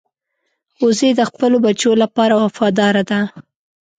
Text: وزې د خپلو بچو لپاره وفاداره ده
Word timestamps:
وزې 0.83 1.09
د 1.15 1.21
خپلو 1.29 1.57
بچو 1.65 1.91
لپاره 2.03 2.33
وفاداره 2.43 3.03
ده 3.09 3.19